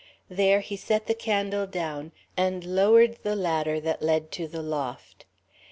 [0.31, 5.25] There he set the candle down and lowered the ladder that led to the loft.